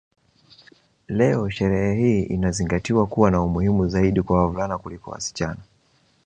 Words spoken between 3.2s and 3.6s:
na